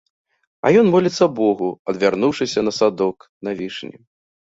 [0.65, 3.97] А ён моліцца богу, адвярнуўшыся на садок, на вішні.